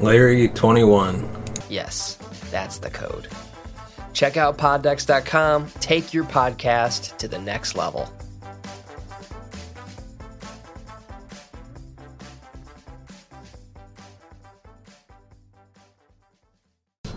Larry21. 0.00 1.68
Yes, 1.68 2.14
that's 2.50 2.78
the 2.78 2.88
code. 2.88 3.28
Check 4.14 4.38
out 4.38 4.56
poddecks.com. 4.56 5.68
Take 5.80 6.14
your 6.14 6.24
podcast 6.24 7.18
to 7.18 7.28
the 7.28 7.38
next 7.38 7.76
level. 7.76 8.10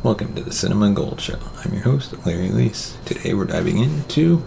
Welcome 0.04 0.36
to 0.36 0.44
the 0.44 0.52
Cinema 0.52 0.92
Gold 0.92 1.22
Show. 1.22 1.40
I'm 1.64 1.72
your 1.72 1.84
host, 1.84 2.14
Larry 2.26 2.50
Leese. 2.50 3.02
Today 3.06 3.34
we're 3.34 3.46
diving 3.46 3.78
into 3.78 4.44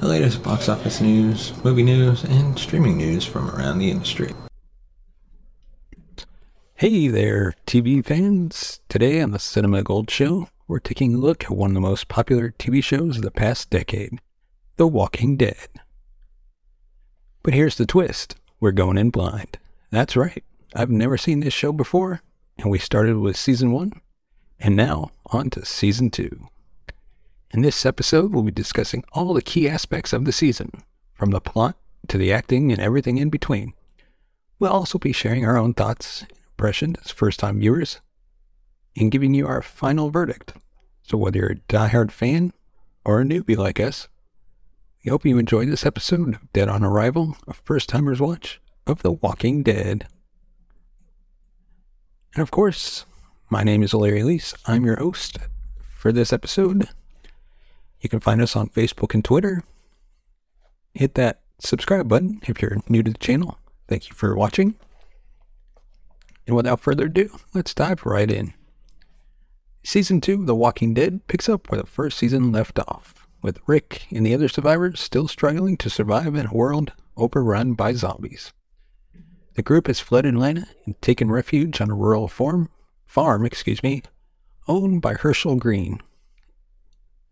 the 0.00 0.08
latest 0.08 0.42
box 0.42 0.70
office 0.70 1.02
news, 1.02 1.52
movie 1.62 1.82
news, 1.82 2.24
and 2.24 2.58
streaming 2.58 2.96
news 2.96 3.26
from 3.26 3.50
around 3.50 3.76
the 3.76 3.90
industry. 3.90 4.32
Hey 6.78 7.08
there, 7.08 7.54
TV 7.66 8.04
fans. 8.04 8.80
Today 8.90 9.22
on 9.22 9.30
the 9.30 9.38
Cinema 9.38 9.82
Gold 9.82 10.10
Show, 10.10 10.50
we're 10.68 10.78
taking 10.78 11.14
a 11.14 11.18
look 11.18 11.44
at 11.44 11.50
one 11.50 11.70
of 11.70 11.74
the 11.74 11.80
most 11.80 12.06
popular 12.08 12.50
TV 12.50 12.84
shows 12.84 13.16
of 13.16 13.22
the 13.22 13.30
past 13.30 13.70
decade 13.70 14.20
The 14.76 14.86
Walking 14.86 15.38
Dead. 15.38 15.68
But 17.42 17.54
here's 17.54 17.76
the 17.76 17.86
twist 17.86 18.36
we're 18.60 18.72
going 18.72 18.98
in 18.98 19.08
blind. 19.08 19.56
That's 19.90 20.16
right, 20.16 20.44
I've 20.74 20.90
never 20.90 21.16
seen 21.16 21.40
this 21.40 21.54
show 21.54 21.72
before, 21.72 22.20
and 22.58 22.70
we 22.70 22.78
started 22.78 23.16
with 23.16 23.38
season 23.38 23.72
one, 23.72 23.94
and 24.60 24.76
now 24.76 25.12
on 25.28 25.48
to 25.52 25.64
season 25.64 26.10
two. 26.10 26.48
In 27.52 27.62
this 27.62 27.86
episode, 27.86 28.34
we'll 28.34 28.42
be 28.42 28.50
discussing 28.50 29.02
all 29.12 29.32
the 29.32 29.40
key 29.40 29.66
aspects 29.66 30.12
of 30.12 30.26
the 30.26 30.30
season, 30.32 30.72
from 31.14 31.30
the 31.30 31.40
plot 31.40 31.78
to 32.08 32.18
the 32.18 32.34
acting 32.34 32.70
and 32.70 32.82
everything 32.82 33.16
in 33.16 33.30
between. 33.30 33.72
We'll 34.58 34.72
also 34.72 34.98
be 34.98 35.12
sharing 35.12 35.46
our 35.46 35.56
own 35.56 35.72
thoughts 35.72 36.26
impression 36.56 36.96
as 37.04 37.10
first 37.10 37.38
time 37.38 37.60
viewers 37.60 38.00
and 38.96 39.12
giving 39.12 39.34
you 39.34 39.46
our 39.46 39.60
final 39.60 40.08
verdict. 40.08 40.54
So, 41.02 41.18
whether 41.18 41.38
you're 41.38 41.52
a 41.52 41.56
diehard 41.56 42.10
fan 42.10 42.54
or 43.04 43.20
a 43.20 43.24
newbie 43.24 43.56
like 43.56 43.78
us, 43.78 44.08
we 45.04 45.10
hope 45.10 45.26
you 45.26 45.38
enjoyed 45.38 45.68
this 45.68 45.84
episode 45.84 46.34
of 46.34 46.52
Dead 46.54 46.70
on 46.70 46.82
Arrival, 46.82 47.36
a 47.46 47.52
first 47.52 47.90
timers 47.90 48.20
watch 48.20 48.60
of 48.86 49.02
The 49.02 49.12
Walking 49.12 49.62
Dead. 49.62 50.08
And 52.34 52.42
of 52.42 52.50
course, 52.50 53.04
my 53.50 53.62
name 53.62 53.82
is 53.82 53.92
Larry 53.92 54.22
Leese. 54.22 54.54
I'm 54.66 54.86
your 54.86 54.96
host 54.96 55.38
for 55.78 56.10
this 56.10 56.32
episode. 56.32 56.88
You 58.00 58.08
can 58.08 58.20
find 58.20 58.40
us 58.40 58.56
on 58.56 58.70
Facebook 58.70 59.12
and 59.12 59.24
Twitter. 59.24 59.62
Hit 60.94 61.14
that 61.16 61.42
subscribe 61.58 62.08
button 62.08 62.40
if 62.46 62.62
you're 62.62 62.78
new 62.88 63.02
to 63.02 63.12
the 63.12 63.18
channel. 63.18 63.58
Thank 63.88 64.08
you 64.08 64.14
for 64.14 64.34
watching. 64.34 64.74
And 66.46 66.54
without 66.54 66.80
further 66.80 67.06
ado, 67.06 67.30
let's 67.54 67.74
dive 67.74 68.06
right 68.06 68.30
in. 68.30 68.54
Season 69.82 70.20
2 70.20 70.40
of 70.40 70.46
The 70.46 70.54
Walking 70.54 70.94
Dead 70.94 71.26
picks 71.26 71.48
up 71.48 71.70
where 71.70 71.80
the 71.80 71.86
first 71.86 72.18
season 72.18 72.52
left 72.52 72.78
off, 72.78 73.26
with 73.42 73.60
Rick 73.66 74.06
and 74.10 74.24
the 74.24 74.34
other 74.34 74.48
survivors 74.48 75.00
still 75.00 75.28
struggling 75.28 75.76
to 75.78 75.90
survive 75.90 76.34
in 76.34 76.46
a 76.46 76.54
world 76.54 76.92
overrun 77.16 77.74
by 77.74 77.92
zombies. 77.92 78.52
The 79.54 79.62
group 79.62 79.86
has 79.86 80.00
fled 80.00 80.26
Atlanta 80.26 80.66
and 80.84 81.00
taken 81.00 81.30
refuge 81.30 81.80
on 81.80 81.90
a 81.90 81.94
rural 81.94 82.28
farm, 82.28 82.68
farm, 83.06 83.46
excuse 83.46 83.82
me, 83.82 84.02
owned 84.68 85.00
by 85.02 85.14
Hershel 85.14 85.56
Greene. 85.56 86.00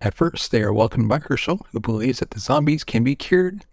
At 0.01 0.15
first, 0.15 0.51
they 0.51 0.63
are 0.63 0.73
welcomed 0.73 1.09
by 1.09 1.19
Hershel, 1.19 1.67
who 1.73 1.81
believes 1.81 2.21
that 2.21 2.31
the 2.31 2.41
zombies 2.41 2.85
can 2.85 3.05
be 3.05 3.17
cured 3.17 3.67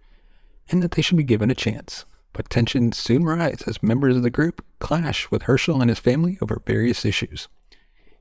and 0.69 0.81
that 0.81 0.91
they 0.91 1.01
should 1.01 1.17
be 1.17 1.23
given 1.23 1.51
a 1.51 1.55
chance. 1.55 2.05
But 2.33 2.49
tensions 2.49 2.97
soon 2.97 3.23
rise 3.25 3.63
as 3.67 3.83
members 3.83 4.15
of 4.15 4.23
the 4.23 4.29
group 4.29 4.63
clash 4.79 5.29
with 5.29 5.43
Hershel 5.43 5.81
and 5.81 5.89
his 5.89 5.99
family 5.99 6.37
over 6.41 6.61
various 6.65 7.05
issues, 7.05 7.47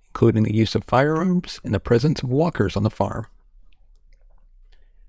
including 0.08 0.42
the 0.42 0.54
use 0.54 0.74
of 0.74 0.84
firearms 0.84 1.60
and 1.62 1.72
the 1.72 1.80
presence 1.80 2.22
of 2.22 2.28
walkers 2.28 2.76
on 2.76 2.82
the 2.82 2.90
farm. 2.90 3.26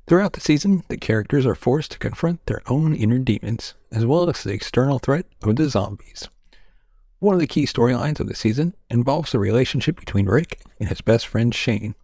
Throughout 0.07 0.33
the 0.33 0.42
season, 0.42 0.83
the 0.89 0.98
characters 0.98 1.45
are 1.45 1.56
forced 1.56 1.92
to 1.92 2.00
confront 2.00 2.45
their 2.45 2.62
own 2.68 2.94
inner 2.94 3.19
demons, 3.19 3.75
as 3.92 4.06
well 4.06 4.30
as 4.30 4.44
the 4.44 4.53
external 4.53 5.00
threat 5.00 5.25
of 5.42 5.56
the 5.56 5.69
zombies. 5.69 6.27
One 7.19 7.36
of 7.36 7.39
the 7.39 7.47
key 7.47 7.65
storylines 7.65 8.19
of 8.19 8.27
the 8.27 8.36
season 8.36 8.74
involves 8.89 9.31
the 9.31 9.39
relationship 9.39 10.00
between 10.00 10.25
Rick 10.25 10.62
and 10.80 10.89
his 10.89 11.01
best 11.01 11.27
friend 11.27 11.54
Shane, 11.54 11.95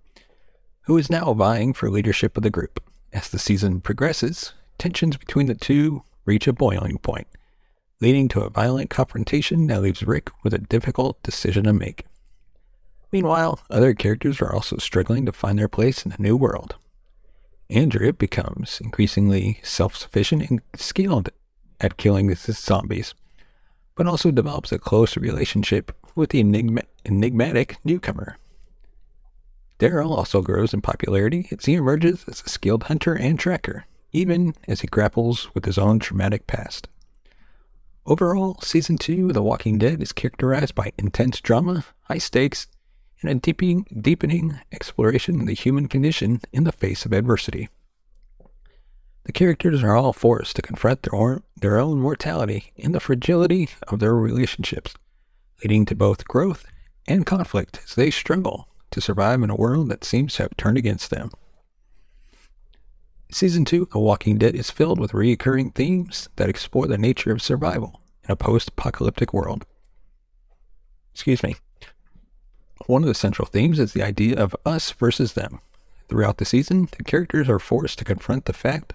who 0.83 0.97
is 0.97 1.09
now 1.09 1.33
vying 1.33 1.73
for 1.73 1.89
leadership 1.89 2.37
of 2.37 2.43
the 2.43 2.49
group. 2.49 2.81
As 3.11 3.29
the 3.29 3.39
season 3.39 3.81
progresses, 3.81 4.53
tensions 4.77 5.17
between 5.17 5.47
the 5.47 5.55
two 5.55 6.03
reach 6.27 6.45
a 6.45 6.53
boiling 6.53 6.99
point, 6.99 7.27
leading 7.99 8.27
to 8.27 8.41
a 8.41 8.51
violent 8.51 8.91
confrontation 8.91 9.65
that 9.67 9.81
leaves 9.81 10.03
Rick 10.03 10.29
with 10.43 10.53
a 10.53 10.59
difficult 10.59 11.23
decision 11.23 11.63
to 11.63 11.73
make. 11.73 12.05
Meanwhile, 13.11 13.61
other 13.71 13.95
characters 13.95 14.41
are 14.41 14.53
also 14.53 14.77
struggling 14.77 15.25
to 15.25 15.31
find 15.31 15.57
their 15.57 15.69
place 15.69 16.05
in 16.05 16.11
a 16.11 16.21
new 16.21 16.35
world. 16.35 16.75
Andrea 17.69 18.13
becomes 18.13 18.79
increasingly 18.83 19.59
self 19.63 19.95
sufficient 19.95 20.49
and 20.49 20.61
skilled 20.75 21.29
at 21.79 21.97
killing 21.97 22.27
the 22.27 22.35
zombies, 22.35 23.13
but 23.95 24.07
also 24.07 24.29
develops 24.29 24.71
a 24.71 24.79
close 24.79 25.17
relationship 25.17 25.95
with 26.15 26.29
the 26.31 26.39
enigma- 26.39 26.83
enigmatic 27.05 27.77
newcomer. 27.83 28.37
Daryl 29.79 30.15
also 30.17 30.41
grows 30.41 30.73
in 30.73 30.81
popularity 30.81 31.47
as 31.51 31.65
he 31.65 31.75
emerges 31.75 32.25
as 32.27 32.41
a 32.45 32.49
skilled 32.49 32.83
hunter 32.83 33.13
and 33.13 33.39
tracker, 33.39 33.85
even 34.17 34.55
as 34.67 34.81
he 34.81 34.87
grapples 34.87 35.53
with 35.53 35.65
his 35.65 35.77
own 35.77 35.99
traumatic 35.99 36.47
past. 36.47 36.87
Overall, 38.05 38.57
Season 38.61 38.97
2 38.97 39.27
of 39.27 39.33
The 39.33 39.43
Walking 39.43 39.77
Dead 39.77 40.01
is 40.01 40.11
characterized 40.11 40.73
by 40.73 40.91
intense 40.97 41.39
drama, 41.39 41.85
high 42.03 42.17
stakes, 42.17 42.67
and 43.21 43.29
a 43.29 43.35
deepening, 43.35 44.59
exploration 44.71 45.41
of 45.41 45.47
the 45.47 45.53
human 45.53 45.87
condition 45.87 46.41
in 46.51 46.63
the 46.63 46.71
face 46.71 47.05
of 47.05 47.13
adversity. 47.13 47.69
The 49.25 49.31
characters 49.33 49.83
are 49.83 49.95
all 49.95 50.13
forced 50.13 50.55
to 50.55 50.61
confront 50.61 51.03
their, 51.03 51.13
or, 51.13 51.43
their 51.55 51.77
own 51.77 51.99
mortality 51.99 52.71
and 52.77 52.95
the 52.95 52.99
fragility 52.99 53.69
of 53.89 53.99
their 53.99 54.15
relationships, 54.15 54.95
leading 55.63 55.85
to 55.85 55.95
both 55.95 56.27
growth 56.27 56.65
and 57.07 57.25
conflict 57.25 57.81
as 57.83 57.95
they 57.95 58.09
struggle 58.09 58.67
to 58.91 59.01
survive 59.01 59.43
in 59.43 59.49
a 59.49 59.55
world 59.55 59.89
that 59.89 60.03
seems 60.03 60.35
to 60.35 60.43
have 60.43 60.57
turned 60.57 60.77
against 60.77 61.09
them. 61.09 61.29
Season 63.29 63.65
2 63.65 63.89
of 63.91 64.01
Walking 64.01 64.37
Dead 64.37 64.55
is 64.55 64.71
filled 64.71 64.99
with 64.99 65.13
recurring 65.13 65.71
themes 65.71 66.29
that 66.37 66.49
explore 66.49 66.87
the 66.87 66.97
nature 66.97 67.31
of 67.31 67.41
survival 67.41 68.01
in 68.23 68.31
a 68.31 68.37
post 68.37 68.69
apocalyptic 68.69 69.33
world. 69.33 69.65
Excuse 71.13 71.43
me. 71.43 71.55
One 72.85 73.03
of 73.03 73.07
the 73.07 73.13
central 73.13 73.45
themes 73.45 73.79
is 73.79 73.91
the 73.91 74.03
idea 74.03 74.37
of 74.37 74.55
us 74.65 74.91
versus 74.91 75.33
them. 75.33 75.59
Throughout 76.07 76.37
the 76.37 76.45
season, 76.45 76.87
the 76.97 77.03
characters 77.03 77.49
are 77.49 77.59
forced 77.59 77.99
to 77.99 78.05
confront 78.05 78.45
the 78.45 78.53
fact 78.53 78.93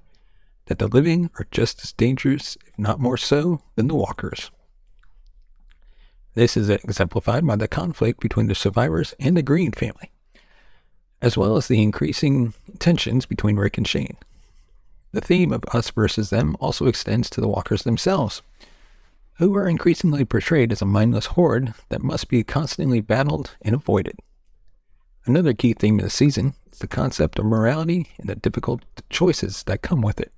that 0.67 0.79
the 0.79 0.89
living 0.89 1.31
are 1.39 1.47
just 1.51 1.83
as 1.83 1.93
dangerous, 1.93 2.57
if 2.67 2.79
not 2.79 3.01
more 3.01 3.19
so, 3.19 3.61
than 3.75 3.89
the 3.89 3.95
walkers. 3.95 4.51
This 6.35 6.57
is 6.57 6.71
exemplified 6.71 7.47
by 7.47 7.57
the 7.57 7.69
conflict 7.69 8.21
between 8.21 8.47
the 8.47 8.55
survivors 8.55 9.15
and 9.21 9.37
the 9.37 9.43
Greene 9.43 9.73
family, 9.73 10.12
as 11.23 11.37
well 11.37 11.57
as 11.57 11.69
the 11.69 11.81
increasing 11.81 12.53
tensions 12.81 13.25
between 13.25 13.57
Rick 13.57 13.79
and 13.79 13.87
Shane. 13.87 14.17
The 15.13 15.21
theme 15.21 15.53
of 15.53 15.65
us 15.73 15.91
versus 15.91 16.31
them 16.31 16.57
also 16.59 16.87
extends 16.87 17.31
to 17.31 17.41
the 17.41 17.49
walkers 17.49 17.85
themselves, 17.85 18.43
who 19.35 19.55
are 19.55 19.69
increasingly 19.69 20.25
portrayed 20.25 20.73
as 20.73 20.83
a 20.83 20.87
mindless 20.87 21.27
horde 21.27 21.75
that 21.89 22.03
must 22.03 22.29
be 22.29 22.43
constantly 22.43 23.01
battled 23.01 23.53
and 23.63 23.75
avoided. 23.75 24.19
Another 25.25 25.55
key 25.55 25.73
theme 25.73 26.01
of 26.01 26.05
the 26.05 26.11
season 26.11 26.55
is 26.73 26.81
the 26.81 26.89
concept 26.89 27.39
of 27.39 27.45
morality 27.45 28.09
and 28.19 28.29
the 28.29 28.35
difficult 28.35 28.83
choices 29.09 29.63
that 29.65 29.83
come 29.83 30.03
with 30.03 30.21
it. 30.21 30.33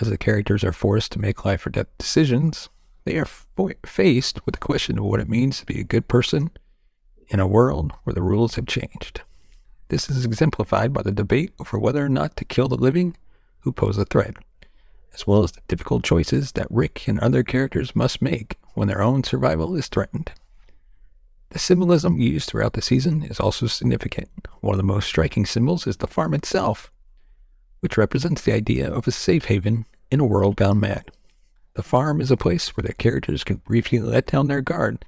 As 0.00 0.10
the 0.10 0.18
characters 0.18 0.62
are 0.62 0.72
forced 0.72 1.12
to 1.12 1.18
make 1.18 1.44
life 1.44 1.66
or 1.66 1.70
death 1.70 1.86
decisions, 1.96 2.68
they 3.04 3.16
are 3.16 3.24
fo- 3.24 3.70
faced 3.86 4.44
with 4.44 4.54
the 4.54 4.60
question 4.60 4.98
of 4.98 5.04
what 5.04 5.20
it 5.20 5.28
means 5.28 5.58
to 5.60 5.66
be 5.66 5.80
a 5.80 5.84
good 5.84 6.08
person 6.08 6.50
in 7.28 7.40
a 7.40 7.46
world 7.46 7.92
where 8.04 8.12
the 8.12 8.22
rules 8.22 8.56
have 8.56 8.66
changed. 8.66 9.22
This 9.88 10.10
is 10.10 10.24
exemplified 10.24 10.92
by 10.92 11.02
the 11.02 11.12
debate 11.12 11.52
over 11.58 11.78
whether 11.78 12.04
or 12.04 12.10
not 12.10 12.36
to 12.36 12.44
kill 12.44 12.68
the 12.68 12.76
living 12.76 13.16
who 13.60 13.72
pose 13.72 13.96
a 13.96 14.04
threat, 14.04 14.36
as 15.14 15.26
well 15.26 15.42
as 15.42 15.52
the 15.52 15.62
difficult 15.66 16.04
choices 16.04 16.52
that 16.52 16.66
Rick 16.70 17.08
and 17.08 17.18
other 17.18 17.42
characters 17.42 17.96
must 17.96 18.20
make 18.20 18.56
when 18.74 18.88
their 18.88 19.02
own 19.02 19.24
survival 19.24 19.74
is 19.76 19.88
threatened. 19.88 20.32
The 21.50 21.58
symbolism 21.58 22.20
used 22.20 22.50
throughout 22.50 22.74
the 22.74 22.82
season 22.82 23.22
is 23.22 23.40
also 23.40 23.66
significant. 23.66 24.28
One 24.60 24.74
of 24.74 24.78
the 24.78 24.82
most 24.82 25.08
striking 25.08 25.46
symbols 25.46 25.86
is 25.86 25.96
the 25.96 26.06
farm 26.06 26.34
itself, 26.34 26.92
which 27.80 27.96
represents 27.96 28.42
the 28.42 28.52
idea 28.52 28.92
of 28.92 29.08
a 29.08 29.10
safe 29.10 29.46
haven 29.46 29.86
in 30.10 30.20
a 30.20 30.26
world 30.26 30.56
gone 30.56 30.80
mad. 30.80 31.10
The 31.74 31.82
farm 31.82 32.20
is 32.20 32.30
a 32.30 32.36
place 32.36 32.76
where 32.76 32.82
the 32.82 32.92
characters 32.92 33.44
can 33.44 33.56
briefly 33.56 34.00
let 34.00 34.26
down 34.26 34.48
their 34.48 34.60
guard 34.60 35.06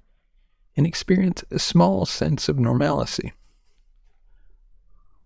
and 0.77 0.87
experience 0.87 1.45
a 1.51 1.59
small 1.59 2.07
sense 2.07 2.49
of 2.49 2.59
normalcy. 2.59 3.35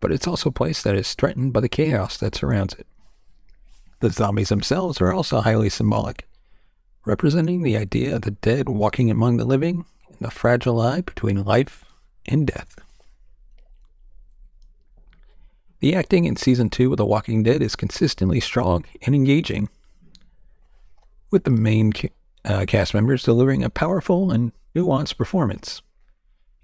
But 0.05 0.13
it's 0.13 0.29
also 0.29 0.51
a 0.51 0.53
place 0.53 0.83
that 0.83 0.97
is 0.97 1.15
threatened 1.15 1.55
by 1.55 1.61
the 1.61 1.69
chaos 1.71 2.19
that 2.19 2.35
surrounds 2.35 2.75
it. 2.75 2.87
The 4.01 4.11
zombies 4.11 4.51
themselves 4.51 5.01
are 5.01 5.15
also 5.15 5.41
highly 5.41 5.71
symbolic, 5.71 6.29
representing 7.07 7.63
the 7.63 7.79
idea 7.79 8.15
of 8.15 8.21
the 8.21 8.33
dead 8.33 8.69
walking 8.69 9.11
among 9.11 9.39
the 9.39 9.47
living 9.47 9.87
and 10.09 10.19
the 10.21 10.31
fragile 10.31 10.75
line 10.75 11.01
between 11.01 11.43
life 11.43 11.87
and 12.27 12.47
death. 12.47 12.79
The 15.81 15.95
acting 15.95 16.27
in 16.27 16.37
season 16.37 16.69
two 16.69 16.91
of 16.91 16.99
The 16.99 17.07
Walking 17.07 17.43
Dead 17.43 17.63
is 17.63 17.75
consistently 17.75 18.41
strong 18.41 18.85
and 19.07 19.15
engaging, 19.15 19.71
with 21.31 21.45
the 21.45 21.51
main 21.51 21.95
uh, 22.45 22.67
cast 22.69 22.93
members 22.93 23.23
delivering 23.23 23.65
a 23.65 23.71
powerful 23.71 24.31
and 24.31 24.53
nuanced 24.77 25.17
performance. 25.17 25.81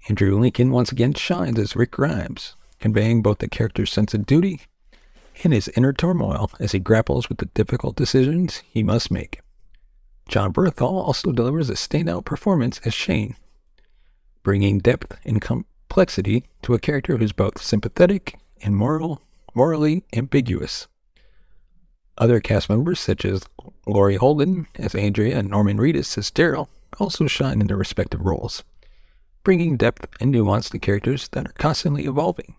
Andrew 0.09 0.39
Lincoln 0.39 0.69
once 0.69 0.91
again 0.91 1.15
shines 1.15 1.57
as 1.57 1.75
Rick 1.75 1.89
Grimes, 1.89 2.55
conveying 2.81 3.21
both 3.21 3.37
the 3.37 3.47
character's 3.47 3.91
sense 3.91 4.13
of 4.13 4.25
duty 4.25 4.59
and 5.43 5.53
his 5.53 5.69
inner 5.69 5.93
turmoil 5.93 6.51
as 6.59 6.73
he 6.73 6.79
grapples 6.79 7.29
with 7.29 7.37
the 7.37 7.45
difficult 7.45 7.95
decisions 7.95 8.63
he 8.69 8.83
must 8.83 9.11
make. 9.11 9.39
Jon 10.27 10.51
Bernthal 10.51 10.91
also 10.91 11.31
delivers 11.31 11.69
a 11.69 11.73
standout 11.73 12.25
performance 12.25 12.79
as 12.83 12.93
Shane, 12.93 13.35
bringing 14.43 14.79
depth 14.79 15.17
and 15.23 15.41
complexity 15.41 16.43
to 16.63 16.73
a 16.73 16.79
character 16.79 17.17
who's 17.17 17.33
both 17.33 17.61
sympathetic 17.61 18.37
and 18.61 18.75
moral, 18.75 19.21
morally 19.53 20.03
ambiguous. 20.13 20.87
Other 22.17 22.39
cast 22.39 22.69
members, 22.69 22.99
such 22.99 23.25
as 23.25 23.43
Laurie 23.85 24.15
Holden 24.15 24.67
as 24.75 24.93
Andrea 24.95 25.37
and 25.37 25.49
Norman 25.49 25.77
Reedus 25.77 26.17
as 26.17 26.29
Daryl, 26.29 26.67
also 26.99 27.27
shine 27.27 27.61
in 27.61 27.67
their 27.67 27.77
respective 27.77 28.21
roles, 28.21 28.63
bringing 29.43 29.77
depth 29.77 30.07
and 30.19 30.31
nuance 30.31 30.69
to 30.69 30.79
characters 30.79 31.29
that 31.29 31.47
are 31.47 31.53
constantly 31.53 32.05
evolving. 32.05 32.55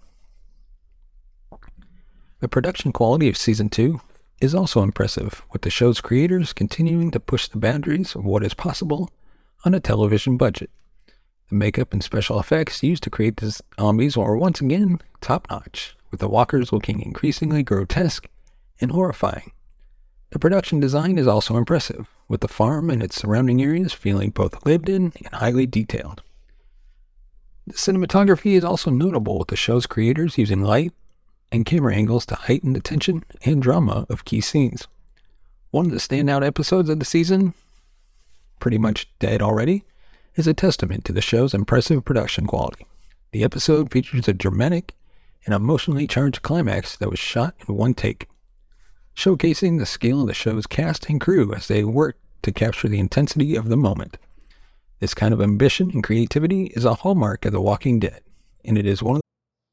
The 2.42 2.48
production 2.48 2.90
quality 2.90 3.28
of 3.28 3.36
Season 3.36 3.68
2 3.68 4.00
is 4.40 4.52
also 4.52 4.82
impressive, 4.82 5.44
with 5.52 5.62
the 5.62 5.70
show's 5.70 6.00
creators 6.00 6.52
continuing 6.52 7.12
to 7.12 7.20
push 7.20 7.46
the 7.46 7.56
boundaries 7.56 8.16
of 8.16 8.24
what 8.24 8.42
is 8.42 8.52
possible 8.52 9.12
on 9.64 9.74
a 9.74 9.80
television 9.80 10.36
budget. 10.36 10.68
The 11.50 11.54
makeup 11.54 11.92
and 11.92 12.02
special 12.02 12.40
effects 12.40 12.82
used 12.82 13.04
to 13.04 13.10
create 13.10 13.36
the 13.36 13.56
zombies 13.78 14.16
are 14.16 14.36
once 14.36 14.60
again 14.60 14.98
top 15.20 15.46
notch, 15.50 15.96
with 16.10 16.18
the 16.18 16.26
walkers 16.26 16.72
looking 16.72 17.00
increasingly 17.00 17.62
grotesque 17.62 18.28
and 18.80 18.90
horrifying. 18.90 19.52
The 20.30 20.40
production 20.40 20.80
design 20.80 21.18
is 21.18 21.28
also 21.28 21.56
impressive, 21.56 22.08
with 22.26 22.40
the 22.40 22.48
farm 22.48 22.90
and 22.90 23.04
its 23.04 23.14
surrounding 23.14 23.62
areas 23.62 23.92
feeling 23.92 24.30
both 24.30 24.66
lived 24.66 24.88
in 24.88 25.12
and 25.16 25.34
highly 25.34 25.66
detailed. 25.66 26.22
The 27.68 27.74
cinematography 27.74 28.54
is 28.56 28.64
also 28.64 28.90
notable, 28.90 29.38
with 29.38 29.46
the 29.46 29.54
show's 29.54 29.86
creators 29.86 30.38
using 30.38 30.62
light 30.62 30.92
and 31.52 31.64
camera 31.64 31.94
angles 31.94 32.26
to 32.26 32.34
heighten 32.34 32.72
the 32.72 32.80
tension 32.80 33.22
and 33.44 33.62
drama 33.62 34.06
of 34.08 34.24
key 34.24 34.40
scenes. 34.40 34.88
One 35.70 35.86
of 35.86 35.92
the 35.92 35.98
standout 35.98 36.44
episodes 36.44 36.88
of 36.88 36.98
the 36.98 37.04
season, 37.04 37.54
pretty 38.58 38.78
much 38.78 39.08
dead 39.20 39.40
already, 39.40 39.84
is 40.34 40.48
a 40.48 40.54
testament 40.54 41.04
to 41.04 41.12
the 41.12 41.20
show's 41.20 41.54
impressive 41.54 42.04
production 42.04 42.46
quality. 42.46 42.86
The 43.30 43.44
episode 43.44 43.92
features 43.92 44.26
a 44.26 44.32
dramatic 44.32 44.94
and 45.44 45.54
emotionally 45.54 46.06
charged 46.06 46.42
climax 46.42 46.96
that 46.96 47.10
was 47.10 47.18
shot 47.18 47.54
in 47.68 47.76
one 47.76 47.94
take 47.94 48.28
showcasing 49.14 49.78
the 49.78 49.86
skill 49.86 50.22
of 50.22 50.26
the 50.26 50.34
show's 50.34 50.66
cast 50.66 51.08
and 51.08 51.20
crew 51.20 51.52
as 51.54 51.68
they 51.68 51.84
work 51.84 52.16
to 52.42 52.52
capture 52.52 52.88
the 52.88 52.98
intensity 52.98 53.54
of 53.54 53.68
the 53.68 53.76
moment. 53.76 54.16
This 55.00 55.14
kind 55.14 55.34
of 55.34 55.40
ambition 55.40 55.90
and 55.90 56.02
creativity 56.02 56.66
is 56.74 56.84
a 56.84 56.94
hallmark 56.94 57.44
of 57.44 57.52
The 57.52 57.60
Walking 57.60 58.00
Dead, 58.00 58.22
and 58.64 58.78
it 58.78 58.86
is 58.86 59.02
one 59.02 59.16
of 59.16 59.21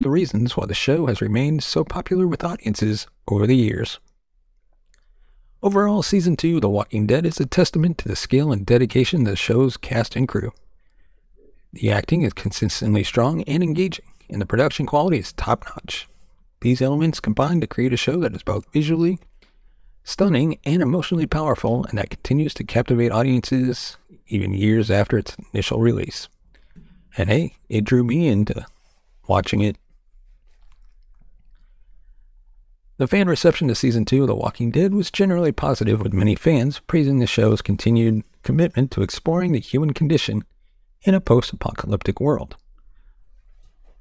The 0.00 0.10
reasons 0.10 0.56
why 0.56 0.64
the 0.66 0.74
show 0.74 1.06
has 1.06 1.20
remained 1.20 1.64
so 1.64 1.82
popular 1.82 2.28
with 2.28 2.44
audiences 2.44 3.08
over 3.26 3.48
the 3.48 3.56
years. 3.56 3.98
Overall, 5.60 6.04
Season 6.04 6.36
2 6.36 6.56
of 6.56 6.62
The 6.62 6.68
Walking 6.68 7.04
Dead 7.04 7.26
is 7.26 7.40
a 7.40 7.46
testament 7.46 7.98
to 7.98 8.08
the 8.08 8.14
skill 8.14 8.52
and 8.52 8.64
dedication 8.64 9.22
of 9.22 9.26
the 9.26 9.34
show's 9.34 9.76
cast 9.76 10.14
and 10.14 10.28
crew. 10.28 10.52
The 11.72 11.90
acting 11.90 12.22
is 12.22 12.32
consistently 12.32 13.02
strong 13.02 13.42
and 13.42 13.60
engaging, 13.60 14.04
and 14.30 14.40
the 14.40 14.46
production 14.46 14.86
quality 14.86 15.18
is 15.18 15.32
top 15.32 15.64
notch. 15.64 16.06
These 16.60 16.80
elements 16.80 17.18
combine 17.18 17.60
to 17.60 17.66
create 17.66 17.92
a 17.92 17.96
show 17.96 18.20
that 18.20 18.36
is 18.36 18.44
both 18.44 18.72
visually 18.72 19.18
stunning 20.04 20.60
and 20.64 20.80
emotionally 20.80 21.26
powerful, 21.26 21.84
and 21.86 21.98
that 21.98 22.10
continues 22.10 22.54
to 22.54 22.62
captivate 22.62 23.10
audiences 23.10 23.96
even 24.28 24.54
years 24.54 24.92
after 24.92 25.18
its 25.18 25.36
initial 25.52 25.80
release. 25.80 26.28
And 27.16 27.28
hey, 27.28 27.56
it 27.68 27.82
drew 27.82 28.04
me 28.04 28.28
into 28.28 28.64
watching 29.26 29.60
it. 29.60 29.76
The 32.98 33.06
fan 33.06 33.28
reception 33.28 33.68
to 33.68 33.76
season 33.76 34.04
2 34.04 34.22
of 34.22 34.26
The 34.26 34.34
Walking 34.34 34.72
Dead 34.72 34.92
was 34.92 35.12
generally 35.12 35.52
positive, 35.52 36.02
with 36.02 36.12
many 36.12 36.34
fans 36.34 36.80
praising 36.80 37.20
the 37.20 37.28
show's 37.28 37.62
continued 37.62 38.24
commitment 38.42 38.90
to 38.90 39.02
exploring 39.02 39.52
the 39.52 39.60
human 39.60 39.94
condition 39.94 40.42
in 41.02 41.14
a 41.14 41.20
post 41.20 41.52
apocalyptic 41.52 42.20
world. 42.20 42.56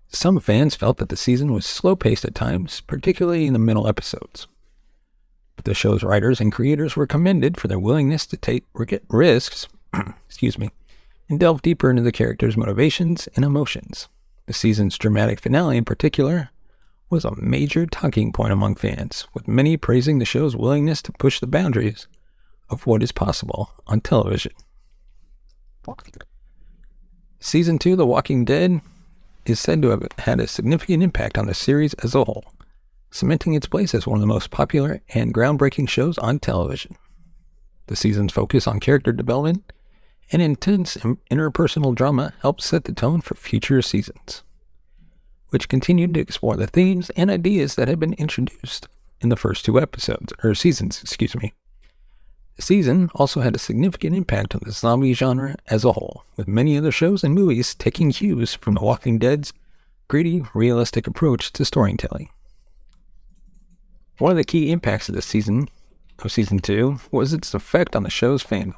Some 0.08 0.39
fans 0.39 0.74
felt 0.74 0.98
that 0.98 1.10
the 1.10 1.16
season 1.16 1.54
was 1.54 1.63
slow 1.63 1.96
paced 1.96 2.25
at 2.25 2.34
times, 2.34 2.82
particularly 2.82 3.46
in 3.46 3.54
the 3.54 3.60
middle 3.60 3.88
episodes. 3.88 4.48
But 5.56 5.66
the 5.66 5.75
show's 5.75 6.01
writers 6.01 6.42
and 6.42 6.51
creators 6.51 6.96
were 6.96 7.06
commended 7.06 7.60
for 7.60 7.68
their 7.68 7.77
willingness 7.77 8.25
to 8.25 8.38
take 8.38 8.66
risks, 8.74 9.68
excuse 10.25 10.58
me, 10.58 10.72
and 11.30 11.39
delve 11.39 11.62
deeper 11.62 11.92
into 11.92 12.01
the 12.01 12.12
characters' 12.12 12.58
motivations 12.58 13.27
and 13.36 13.46
emotions. 13.46 14.08
The 14.48 14.54
season's 14.54 14.98
dramatic 14.98 15.39
finale, 15.39 15.77
in 15.77 15.86
particular, 15.86 16.50
was 17.10 17.24
a 17.24 17.36
major 17.36 17.86
talking 17.86 18.34
point 18.34 18.52
among 18.52 18.76
fans, 18.76 19.28
with 19.34 19.48
many 19.48 19.78
praising 19.78 20.20
the 20.20 20.26
show's 20.26 20.56
willingness 20.56 21.02
to 21.02 21.12
push 21.14 21.40
the 21.40 21.48
boundaries 21.48 22.08
of 22.70 22.86
what 22.86 23.02
is 23.02 23.12
possible 23.12 23.72
on 23.88 24.02
television. 24.02 24.52
Season 27.40 27.80
2 27.80 27.96
The 27.96 28.06
Walking 28.06 28.44
Dead 28.44 28.82
is 29.46 29.60
said 29.60 29.82
to 29.82 29.90
have 29.90 30.06
had 30.18 30.40
a 30.40 30.48
significant 30.48 31.02
impact 31.02 31.38
on 31.38 31.48
the 31.48 31.54
series 31.54 31.94
as 31.96 32.14
a 32.14 32.26
whole, 32.26 32.52
cementing 33.10 33.54
its 33.54 33.68
place 33.68 33.96
as 33.96 34.06
one 34.06 34.18
of 34.18 34.22
the 34.22 34.28
most 34.28 34.52
popular 34.52 35.02
and 35.14 35.34
groundbreaking 35.34 35.88
shows 35.88 36.18
on 36.18 36.40
television. 36.40 36.98
The 37.86 37.96
season's 37.96 38.34
focus 38.34 38.68
on 38.68 38.82
character 38.82 39.14
development 39.14 39.72
and 40.30 40.42
intense 40.42 40.98
interpersonal 41.32 41.96
drama 41.96 42.34
helped 42.42 42.62
set 42.62 42.84
the 42.84 42.92
tone 42.92 43.22
for 43.22 43.36
future 43.36 43.82
seasons 43.82 44.44
which 45.50 45.70
continued 45.70 46.13
to 46.13 46.20
explore 46.20 46.56
the 46.58 46.68
themes 46.68 47.10
and 47.12 47.30
ideas 47.30 47.75
that 47.75 47.88
had 47.88 48.00
been 48.00 48.13
introduced 48.13 48.88
in 49.22 49.30
the 49.30 49.36
first 49.36 49.66
two 49.66 49.80
episodes, 49.80 50.34
or 50.44 50.54
seasons, 50.54 51.01
excuse 51.01 51.36
me. 51.36 51.54
The 52.56 52.62
season 52.63 53.10
also 53.13 53.42
had 53.42 53.56
a 53.56 53.60
significant 53.60 54.16
impact 54.16 54.56
on 54.56 54.62
the 54.66 54.72
zombie 54.72 55.13
genre 55.13 55.56
as 55.68 55.86
a 55.86 55.92
whole, 55.92 56.25
with 56.36 56.48
many 56.48 56.77
other 56.77 56.92
shows 56.92 57.24
and 57.24 57.34
movies 57.34 57.75
taking 57.75 58.12
cues 58.12 58.56
from 58.56 58.74
The 58.74 58.82
Walking 58.82 59.20
Dead's 59.20 59.54
gritty, 60.08 60.44
realistic 60.54 61.06
approach 61.06 61.54
to 61.54 61.66
storytelling. 61.66 62.30
One 64.18 64.32
of 64.32 64.38
the 64.38 64.44
key 64.44 64.72
impacts 64.72 65.10
of 65.10 65.16
this 65.16 65.25
season, 65.25 65.70
of 66.20 66.32
season 66.32 66.60
two, 66.60 67.00
was 67.12 67.34
its 67.34 67.54
effect 67.54 67.96
on 67.96 68.04
the 68.04 68.10
show's 68.10 68.44
fandom, 68.44 68.74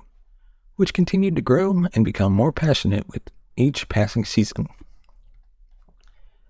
which 0.75 0.93
continued 0.93 1.35
to 1.37 1.41
grow 1.41 1.85
and 1.93 2.03
become 2.03 2.33
more 2.33 2.51
passionate 2.51 3.07
with 3.07 3.21
each 3.55 3.87
passing 3.87 4.25
season. 4.25 4.67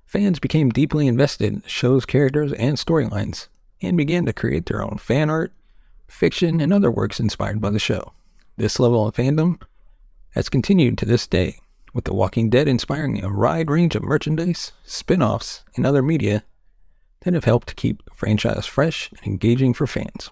Fans 0.09 0.39
became 0.39 0.71
deeply 0.71 1.05
invested 1.05 1.53
in 1.53 1.59
the 1.59 1.69
show's 1.69 2.03
characters 2.03 2.51
and 2.53 2.77
storylines 2.77 3.47
and 3.79 3.95
began 3.95 4.25
to 4.25 4.33
create 4.33 4.65
their 4.65 4.81
own 4.81 4.97
fan 4.97 5.29
art, 5.29 5.53
fiction, 6.07 6.59
and 6.59 6.73
other 6.73 6.89
works 6.89 7.19
inspired 7.19 7.61
by 7.61 7.69
the 7.69 7.77
show. 7.77 8.13
This 8.57 8.79
level 8.79 9.07
of 9.07 9.13
fandom 9.13 9.61
has 10.31 10.49
continued 10.49 10.97
to 10.97 11.05
this 11.05 11.27
day, 11.27 11.59
with 11.93 12.05
The 12.05 12.15
Walking 12.15 12.49
Dead 12.49 12.67
inspiring 12.67 13.23
a 13.23 13.31
wide 13.31 13.69
range 13.69 13.95
of 13.95 14.01
merchandise, 14.01 14.71
spin 14.83 15.21
offs, 15.21 15.63
and 15.75 15.85
other 15.85 16.01
media 16.01 16.43
that 17.19 17.35
have 17.35 17.45
helped 17.45 17.75
keep 17.75 18.03
the 18.03 18.15
franchise 18.15 18.65
fresh 18.65 19.11
and 19.11 19.27
engaging 19.27 19.75
for 19.75 19.85
fans. 19.85 20.31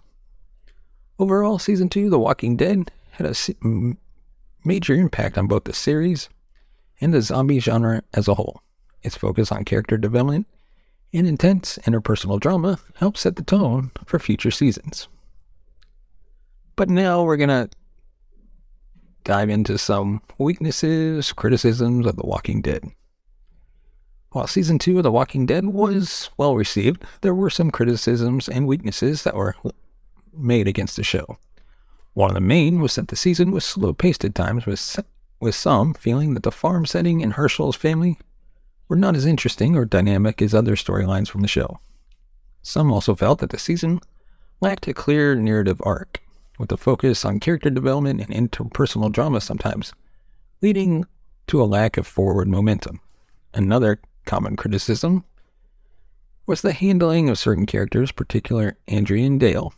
Overall, 1.20 1.60
Season 1.60 1.88
2 1.88 2.10
The 2.10 2.18
Walking 2.18 2.58
Dead 2.58 2.90
had 3.12 3.28
a 3.28 3.96
major 4.66 4.96
impact 4.96 5.38
on 5.38 5.46
both 5.46 5.66
the 5.66 5.74
series 5.74 6.30
and 7.00 7.14
the 7.14 7.22
zombie 7.22 7.60
genre 7.60 8.02
as 8.16 8.28
a 8.28 8.34
whole. 8.34 8.64
Its 9.08 9.16
focus 9.16 9.54
on 9.54 9.64
character 9.64 9.98
development 9.98 10.46
and 11.14 11.26
intense 11.26 11.80
interpersonal 11.84 12.42
drama 12.42 12.78
helps 12.96 13.22
set 13.22 13.38
the 13.38 13.42
tone 13.42 13.90
for 14.06 14.20
future 14.20 14.52
seasons. 14.52 15.08
But 16.76 16.90
now 16.90 17.24
we're 17.24 17.38
going 17.38 17.48
to 17.48 17.70
dive 19.24 19.50
into 19.50 19.78
some 19.78 20.22
weaknesses, 20.38 21.32
criticisms 21.32 22.06
of 22.06 22.18
The 22.18 22.26
Walking 22.26 22.62
Dead. 22.62 22.84
While 24.32 24.46
season 24.46 24.78
two 24.78 24.98
of 24.98 25.04
The 25.04 25.12
Walking 25.12 25.46
Dead 25.46 25.68
was 25.68 26.30
well 26.36 26.58
received, 26.58 27.06
there 27.22 27.34
were 27.34 27.50
some 27.50 27.72
criticisms 27.72 28.50
and 28.50 28.68
weaknesses 28.68 29.24
that 29.24 29.36
were 29.36 29.56
made 30.34 30.68
against 30.68 30.98
the 30.98 31.04
show. 31.04 31.38
One 32.14 32.30
of 32.30 32.36
the 32.36 32.42
main 32.42 32.82
was 32.82 32.96
that 32.96 33.08
the 33.08 33.16
season 33.16 33.52
was 33.52 33.64
slow 33.64 33.94
paced 33.94 34.26
at 34.26 34.36
times, 34.36 34.66
with, 34.66 35.00
with 35.40 35.56
some 35.56 35.94
feeling 35.94 36.34
that 36.34 36.44
the 36.44 36.52
farm 36.52 36.86
setting 36.86 37.24
and 37.24 37.32
Hershel's 37.32 37.78
family 37.78 38.20
were 38.88 38.96
not 38.96 39.16
as 39.16 39.26
interesting 39.26 39.76
or 39.76 39.86
dynamic 39.86 40.42
as 40.42 40.54
other 40.54 40.76
storylines 40.76 41.28
from 41.28 41.42
the 41.42 41.48
show. 41.48 41.80
Some 42.62 42.92
also 42.92 43.16
felt 43.16 43.40
that 43.40 43.50
the 43.50 43.60
season 43.60 44.00
lacked 44.62 44.88
a 44.88 44.94
clear 44.94 45.36
narrative 45.36 45.82
arc, 45.84 46.22
with 46.58 46.72
a 46.72 46.78
focus 46.78 47.24
on 47.24 47.40
character 47.40 47.70
development 47.70 48.22
and 48.22 48.52
interpersonal 48.52 49.12
drama 49.12 49.42
sometimes, 49.42 49.94
leading 50.62 51.06
to 51.48 51.62
a 51.62 51.66
lack 51.66 51.98
of 51.98 52.08
forward 52.08 52.48
momentum. 52.48 53.00
Another 53.54 54.00
common 54.26 54.56
criticism 54.56 55.24
was 56.46 56.62
the 56.62 56.74
handling 56.74 57.30
of 57.30 57.38
certain 57.38 57.66
characters, 57.66 58.12
particularly 58.12 58.74
Andrea 58.88 59.26
and 59.26 59.40
Dale. 59.40 59.74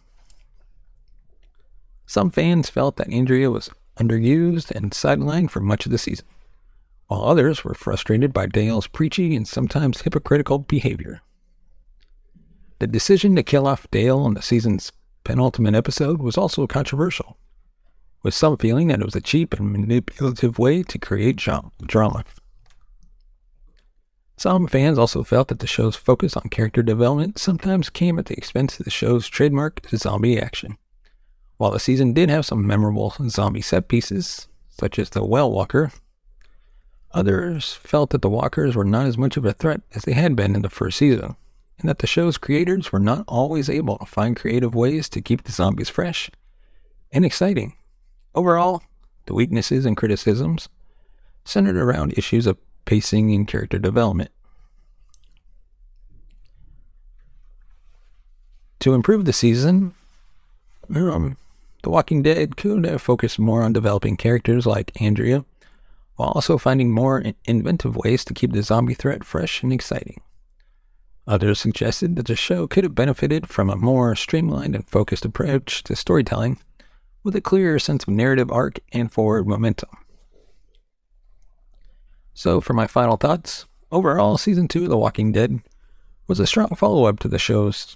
Some 2.05 2.31
fans 2.31 2.69
felt 2.69 2.95
that 2.97 3.11
Andrea 3.11 3.51
was 3.51 3.69
underused 3.97 4.71
and 4.71 4.91
sidelined 4.91 5.51
for 5.51 5.59
much 5.59 5.85
of 5.85 5.91
the 5.91 5.97
season, 5.97 6.25
while 7.09 7.23
others 7.23 7.63
were 7.63 7.73
frustrated 7.73 8.31
by 8.31 8.45
Dale's 8.45 8.85
preachy 8.85 9.35
and 9.35 9.47
sometimes 9.47 10.01
hypocritical 10.01 10.59
behavior. 10.59 11.21
The 12.77 12.85
decision 12.85 13.35
to 13.35 13.41
kill 13.41 13.65
off 13.65 13.89
Dale 13.89 14.27
in 14.27 14.35
the 14.35 14.43
season's 14.43 14.91
penultimate 15.23 15.73
episode 15.73 16.21
was 16.21 16.37
also 16.37 16.67
controversial, 16.67 17.35
with 18.21 18.35
some 18.35 18.57
feeling 18.57 18.89
that 18.89 19.01
it 19.01 19.05
was 19.05 19.15
a 19.15 19.21
cheap 19.21 19.55
and 19.55 19.71
manipulative 19.71 20.59
way 20.59 20.83
to 20.83 20.99
create 20.99 21.35
drama. 21.35 22.23
Some 24.37 24.67
fans 24.67 24.99
also 24.99 25.23
felt 25.23 25.47
that 25.47 25.59
the 25.59 25.67
show's 25.67 25.95
focus 25.95 26.37
on 26.37 26.49
character 26.49 26.83
development 26.83 27.39
sometimes 27.39 27.89
came 27.89 28.19
at 28.19 28.27
the 28.27 28.37
expense 28.37 28.79
of 28.79 28.85
the 28.85 28.91
show's 28.91 29.27
trademark 29.27 29.81
zombie 29.89 30.39
action. 30.39 30.77
While 31.57 31.71
the 31.71 31.79
season 31.79 32.13
did 32.13 32.29
have 32.29 32.45
some 32.45 32.67
memorable 32.67 33.15
zombie 33.29 33.61
set 33.61 33.87
pieces, 33.87 34.47
such 34.69 34.99
as 34.99 35.09
the 35.09 35.25
Well 35.25 35.51
Walker, 35.51 35.91
others 37.11 37.73
felt 37.73 38.11
that 38.11 38.21
the 38.21 38.29
Walkers 38.29 38.75
were 38.75 38.83
not 38.83 39.05
as 39.05 39.17
much 39.17 39.37
of 39.37 39.45
a 39.45 39.53
threat 39.53 39.81
as 39.95 40.03
they 40.03 40.13
had 40.13 40.35
been 40.35 40.55
in 40.55 40.61
the 40.61 40.69
first 40.69 40.97
season, 40.97 41.35
and 41.79 41.89
that 41.89 41.99
the 41.99 42.07
show's 42.07 42.37
creators 42.37 42.91
were 42.91 42.99
not 42.99 43.23
always 43.27 43.69
able 43.69 43.97
to 43.97 44.05
find 44.05 44.35
creative 44.35 44.75
ways 44.75 45.09
to 45.09 45.21
keep 45.21 45.43
the 45.43 45.51
zombies 45.51 45.89
fresh 45.89 46.29
and 47.11 47.25
exciting. 47.25 47.73
Overall, 48.35 48.83
the 49.25 49.33
weaknesses 49.33 49.85
and 49.85 49.97
criticisms 49.97 50.69
centered 51.45 51.77
around 51.77 52.17
issues 52.17 52.45
of 52.45 52.57
pacing 52.85 53.33
and 53.33 53.47
character 53.47 53.79
development. 53.79 54.31
To 58.79 58.93
improve 58.93 59.25
the 59.25 59.33
season, 59.33 59.93
um, 60.95 61.37
The 61.83 61.89
Walking 61.89 62.23
Dead 62.23 62.55
could 62.55 62.85
have 62.85 63.01
focused 63.01 63.37
more 63.37 63.63
on 63.63 63.73
developing 63.73 64.15
characters 64.15 64.65
like 64.65 65.01
Andrea, 65.01 65.43
while 66.19 66.31
also 66.31 66.57
finding 66.57 66.91
more 66.91 67.23
inventive 67.45 67.95
ways 67.95 68.25
to 68.25 68.33
keep 68.33 68.51
the 68.51 68.61
zombie 68.61 68.93
threat 68.93 69.23
fresh 69.23 69.63
and 69.63 69.71
exciting. 69.71 70.19
Others 71.25 71.61
suggested 71.61 72.17
that 72.17 72.27
the 72.27 72.35
show 72.35 72.67
could 72.67 72.83
have 72.83 72.93
benefited 72.93 73.47
from 73.47 73.69
a 73.69 73.77
more 73.77 74.17
streamlined 74.17 74.75
and 74.75 74.85
focused 74.85 75.23
approach 75.23 75.81
to 75.83 75.95
storytelling, 75.95 76.59
with 77.23 77.38
a 77.38 77.41
clearer 77.41 77.79
sense 77.79 78.03
of 78.03 78.09
narrative 78.09 78.51
arc 78.51 78.81
and 78.91 79.13
forward 79.13 79.47
momentum. 79.47 79.91
So, 82.33 82.59
for 82.59 82.73
my 82.73 82.85
final 82.85 83.15
thoughts, 83.15 83.65
overall, 83.89 84.38
season 84.38 84.67
two 84.67 84.83
of 84.83 84.89
The 84.89 84.97
Walking 84.97 85.31
Dead 85.31 85.61
was 86.27 86.41
a 86.41 86.47
strong 86.47 86.75
follow 86.75 87.05
up 87.05 87.19
to 87.19 87.29
the 87.29 87.39
show's 87.39 87.95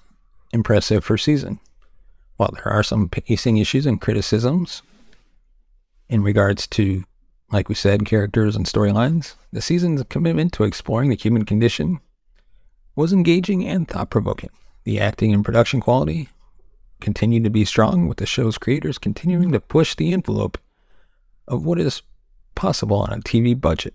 impressive 0.54 1.04
first 1.04 1.26
season. 1.26 1.60
While 2.38 2.52
there 2.54 2.72
are 2.72 2.84
some 2.84 3.10
pacing 3.10 3.58
issues 3.58 3.86
and 3.86 4.00
criticisms 4.00 4.82
in 6.08 6.24
regards 6.24 6.68
to, 6.68 7.04
like 7.54 7.70
we 7.70 7.76
said, 7.76 8.04
characters 8.04 8.56
and 8.56 8.66
storylines, 8.66 9.36
the 9.52 9.62
season's 9.62 10.04
commitment 10.10 10.52
to 10.54 10.64
exploring 10.64 11.10
the 11.10 11.16
human 11.16 11.46
condition 11.46 12.00
was 12.96 13.14
engaging 13.14 13.66
and 13.68 13.88
thought 13.88 14.10
provoking. 14.10 14.50
The 14.86 15.00
acting 15.00 15.32
and 15.32 15.46
production 15.46 15.80
quality 15.80 16.30
continued 17.00 17.44
to 17.44 17.52
be 17.52 17.64
strong, 17.64 18.08
with 18.08 18.18
the 18.18 18.26
show's 18.26 18.58
creators 18.58 18.98
continuing 18.98 19.52
to 19.52 19.60
push 19.60 19.96
the 19.96 20.14
envelope 20.14 20.58
of 21.48 21.64
what 21.64 21.80
is 21.80 22.02
possible 22.56 22.98
on 22.98 23.20
a 23.20 23.22
TV 23.22 23.60
budget. 23.60 23.94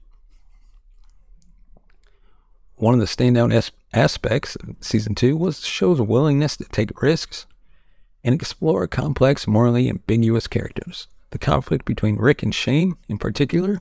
One 2.76 2.94
of 2.94 3.00
the 3.00 3.06
standout 3.06 3.52
as- 3.52 3.72
aspects 3.92 4.54
of 4.56 4.76
season 4.80 5.16
two 5.16 5.36
was 5.36 5.58
the 5.58 5.66
show's 5.66 6.00
willingness 6.00 6.56
to 6.58 6.64
take 6.64 7.02
risks 7.02 7.46
and 8.22 8.34
explore 8.34 8.86
complex, 8.86 9.48
morally 9.48 9.88
ambiguous 9.88 10.46
characters. 10.46 11.08
The 11.30 11.38
conflict 11.38 11.84
between 11.84 12.16
Rick 12.16 12.42
and 12.42 12.54
Shane, 12.54 12.96
in 13.08 13.18
particular, 13.18 13.80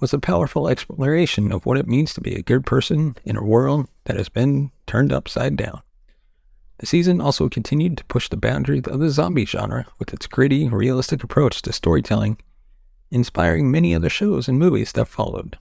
was 0.00 0.12
a 0.12 0.18
powerful 0.18 0.68
exploration 0.68 1.52
of 1.52 1.64
what 1.64 1.78
it 1.78 1.88
means 1.88 2.12
to 2.14 2.20
be 2.20 2.34
a 2.34 2.42
good 2.42 2.66
person 2.66 3.16
in 3.24 3.36
a 3.36 3.44
world 3.44 3.88
that 4.04 4.16
has 4.16 4.28
been 4.28 4.70
turned 4.86 5.12
upside 5.12 5.56
down. 5.56 5.80
The 6.78 6.86
season 6.86 7.20
also 7.22 7.48
continued 7.48 7.96
to 7.96 8.04
push 8.04 8.28
the 8.28 8.36
boundaries 8.36 8.86
of 8.86 9.00
the 9.00 9.08
zombie 9.08 9.46
genre 9.46 9.86
with 9.98 10.12
its 10.12 10.26
gritty, 10.26 10.68
realistic 10.68 11.24
approach 11.24 11.62
to 11.62 11.72
storytelling, 11.72 12.36
inspiring 13.10 13.70
many 13.70 13.94
other 13.94 14.10
shows 14.10 14.46
and 14.46 14.58
movies 14.58 14.92
that 14.92 15.06
followed. 15.06 15.56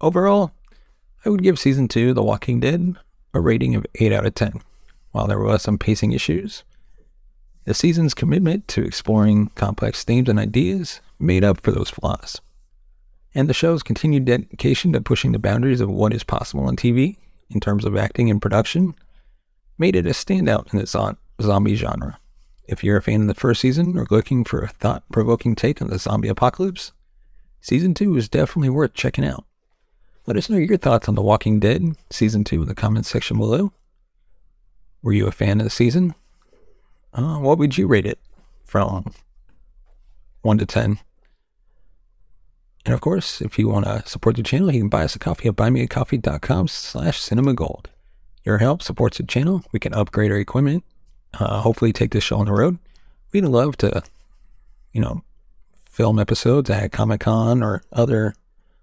Overall, 0.00 0.52
I 1.24 1.30
would 1.30 1.42
give 1.42 1.58
season 1.58 1.88
two, 1.88 2.14
The 2.14 2.22
Walking 2.22 2.60
Dead, 2.60 2.94
a 3.32 3.40
rating 3.40 3.74
of 3.74 3.86
8 3.96 4.12
out 4.12 4.26
of 4.26 4.34
10. 4.34 4.60
While 5.10 5.26
there 5.26 5.40
was 5.40 5.62
some 5.62 5.78
pacing 5.78 6.12
issues, 6.12 6.62
the 7.64 7.74
season's 7.74 8.14
commitment 8.14 8.68
to 8.68 8.84
exploring 8.84 9.48
complex 9.54 10.04
themes 10.04 10.28
and 10.28 10.38
ideas 10.38 11.00
made 11.18 11.44
up 11.44 11.60
for 11.60 11.72
those 11.72 11.90
flaws. 11.90 12.40
And 13.34 13.48
the 13.48 13.54
show's 13.54 13.82
continued 13.82 14.26
dedication 14.26 14.92
to 14.92 15.00
pushing 15.00 15.32
the 15.32 15.38
boundaries 15.38 15.80
of 15.80 15.90
what 15.90 16.12
is 16.12 16.22
possible 16.22 16.66
on 16.66 16.76
TV 16.76 17.16
in 17.50 17.60
terms 17.60 17.84
of 17.84 17.96
acting 17.96 18.30
and 18.30 18.40
production 18.40 18.94
made 19.78 19.96
it 19.96 20.06
a 20.06 20.10
standout 20.10 20.72
in 20.72 20.78
the 20.78 21.16
zombie 21.42 21.74
genre. 21.74 22.18
If 22.66 22.84
you're 22.84 22.96
a 22.96 23.02
fan 23.02 23.22
of 23.22 23.26
the 23.26 23.34
first 23.34 23.60
season 23.60 23.98
or 23.98 24.06
looking 24.10 24.44
for 24.44 24.60
a 24.60 24.68
thought 24.68 25.02
provoking 25.10 25.54
take 25.54 25.82
on 25.82 25.88
the 25.88 25.98
zombie 25.98 26.28
apocalypse, 26.28 26.92
season 27.60 27.92
two 27.92 28.16
is 28.16 28.28
definitely 28.28 28.70
worth 28.70 28.94
checking 28.94 29.24
out. 29.24 29.44
Let 30.26 30.36
us 30.36 30.48
know 30.48 30.56
your 30.56 30.78
thoughts 30.78 31.08
on 31.08 31.16
The 31.16 31.22
Walking 31.22 31.60
Dead 31.60 31.82
season 32.08 32.44
two 32.44 32.62
in 32.62 32.68
the 32.68 32.74
comments 32.74 33.10
section 33.10 33.36
below. 33.36 33.72
Were 35.02 35.12
you 35.12 35.26
a 35.26 35.32
fan 35.32 35.60
of 35.60 35.64
the 35.64 35.70
season? 35.70 36.14
Uh, 37.14 37.38
what 37.38 37.58
would 37.58 37.78
you 37.78 37.86
rate 37.86 38.06
it 38.06 38.18
from 38.64 39.14
one 40.42 40.58
to 40.58 40.66
ten? 40.66 40.98
And 42.84 42.92
of 42.92 43.00
course, 43.00 43.40
if 43.40 43.58
you 43.58 43.68
want 43.68 43.86
to 43.86 44.02
support 44.04 44.36
the 44.36 44.42
channel, 44.42 44.72
you 44.72 44.80
can 44.80 44.88
buy 44.88 45.04
us 45.04 45.16
a 45.16 45.18
coffee 45.18 45.48
at 45.48 45.56
buymeacoffee.com 45.56 46.68
slash 46.68 47.20
cinemagold. 47.20 47.86
Your 48.44 48.58
help 48.58 48.82
supports 48.82 49.16
the 49.16 49.22
channel. 49.24 49.64
We 49.72 49.78
can 49.80 49.94
upgrade 49.94 50.30
our 50.30 50.36
equipment, 50.36 50.84
uh, 51.32 51.62
hopefully 51.62 51.92
take 51.92 52.10
this 52.10 52.24
show 52.24 52.36
on 52.36 52.46
the 52.46 52.52
road. 52.52 52.78
We'd 53.32 53.44
love 53.44 53.76
to, 53.78 54.02
you 54.92 55.00
know, 55.00 55.22
film 55.88 56.18
episodes 56.18 56.68
at 56.68 56.92
Comic 56.92 57.20
Con 57.20 57.62
or 57.62 57.82
other 57.92 58.34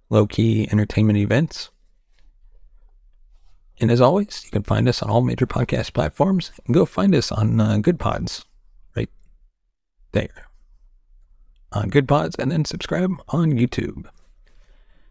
low 0.10 0.26
key 0.26 0.68
entertainment 0.72 1.20
events. 1.20 1.70
And 3.82 3.92
as 3.92 4.00
always, 4.00 4.44
you 4.46 4.52
can 4.52 4.64
find 4.64 4.88
us 4.88 5.02
on 5.02 5.10
all 5.10 5.22
major 5.22 5.48
podcast 5.48 5.94
platforms 5.94 6.52
and 6.66 6.74
go 6.74 6.86
find 6.86 7.14
us 7.16 7.32
on 7.32 7.60
uh, 7.60 7.80
Good 7.80 8.00
Pods 8.00 8.46
right 8.96 9.10
there 10.12 10.52
on 11.74 11.90
Good 11.90 12.08
Pods 12.08 12.36
and 12.36 12.52
then 12.52 12.66
subscribe 12.66 13.12
on 13.30 13.54
YouTube. 13.54 14.06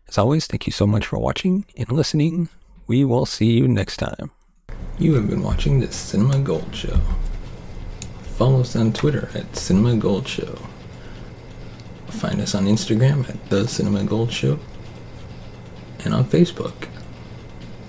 As 0.09 0.19
always, 0.19 0.47
thank 0.47 0.67
you 0.67 0.73
so 0.73 0.87
much 0.87 1.07
for 1.07 1.19
watching 1.19 1.65
and 1.77 1.91
listening. 1.91 2.49
We 2.87 3.05
will 3.05 3.27
see 3.27 3.53
you 3.53 3.67
next 3.67 3.97
time. 3.97 4.31
You 4.99 5.15
have 5.15 5.29
been 5.29 5.43
watching 5.43 5.81
the 5.81 5.91
Cinema 5.91 6.39
Gold 6.39 6.75
Show. 6.75 7.01
Follow 8.37 8.61
us 8.61 8.77
on 8.77 8.93
Twitter 8.93 9.31
at 9.35 9.57
Cinema 9.57 9.97
Gold 9.97 10.29
Show. 10.29 10.59
Find 12.09 12.41
us 12.41 12.55
on 12.55 12.67
Instagram 12.67 13.29
at 13.29 13.51
The 13.51 13.67
Cinema 13.67 14.05
Gold 14.05 14.33
Show 14.33 14.59
and 16.05 16.13
on 16.13 16.25
Facebook. 16.25 16.90